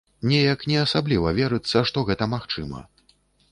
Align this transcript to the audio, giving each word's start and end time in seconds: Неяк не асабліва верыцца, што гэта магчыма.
Неяк 0.29 0.63
не 0.71 0.77
асабліва 0.85 1.35
верыцца, 1.41 1.85
што 1.91 2.05
гэта 2.11 2.31
магчыма. 2.35 2.85